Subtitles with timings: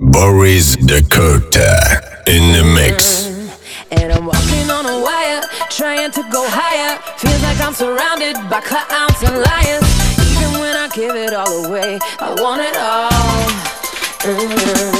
[0.00, 3.26] Boris Dakota in the mix.
[3.90, 6.96] And I'm walking on a wire, trying to go higher.
[7.18, 9.84] Feels like I'm surrounded by clowns and liars.
[10.32, 13.10] Even when I give it all away, I want it all.
[14.24, 14.94] Mm.
[14.94, 14.99] We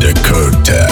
[0.00, 0.88] Dakota.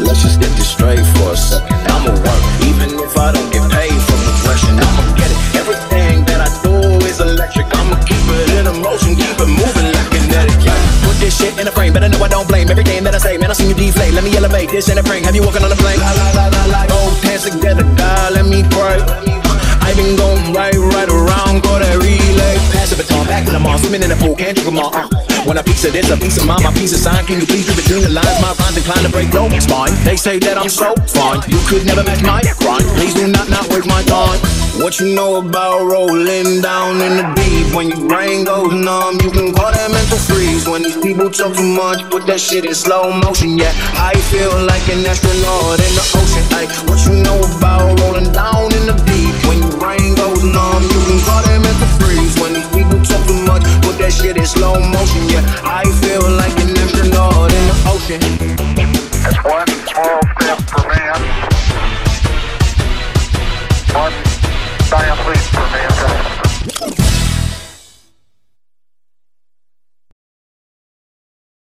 [0.00, 1.76] Let's just get this straight for a second.
[1.92, 4.80] I'ma work, even if I don't get paid for progression.
[4.80, 5.36] I'ma get it.
[5.60, 6.72] Everything that I do
[7.04, 7.68] is electric.
[7.68, 10.56] I'ma keep it in motion, keep it moving like kinetic.
[11.04, 13.14] Put this shit in a frame, but I know I don't blame every game that
[13.14, 13.36] I say.
[13.36, 14.14] Man, I seen you deflate.
[14.14, 15.24] Let me elevate this in a frame.
[15.24, 16.00] Have you walking on a plane?
[16.00, 16.86] La la la la la.
[16.88, 19.04] Both hands together, God, let me pray.
[19.84, 20.99] I been going right, right
[23.80, 24.94] swimming in the pool, can't them all.
[24.94, 25.08] Uh,
[25.48, 27.24] When a piece of this, a piece of mine, my piece of sign.
[27.24, 28.38] Can you please read between the lines?
[28.44, 29.92] My rhymes inclined to break no spine.
[30.04, 32.84] They say that I'm so fine, you could never match my grind.
[32.96, 34.38] Please do not not waste my time.
[34.80, 37.74] What you know about rolling down in the deep?
[37.74, 40.68] When your brain goes numb, you can call that mental freeze.
[40.68, 43.58] When these people talk too much, put that shit in slow motion.
[43.58, 46.44] Yeah, I feel like an astronaut in the ocean.
[46.56, 48.49] Like what you know about rolling down
[54.10, 55.28] that shit in slow motion.
[55.28, 58.59] Yeah, I feel like an astronaut in the ocean.